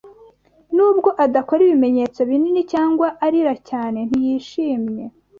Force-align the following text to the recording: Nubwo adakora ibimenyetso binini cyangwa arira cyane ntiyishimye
Nubwo 0.75 1.09
adakora 1.25 1.61
ibimenyetso 1.63 2.19
binini 2.29 2.61
cyangwa 2.71 3.07
arira 3.25 3.53
cyane 3.69 3.99
ntiyishimye 4.09 5.03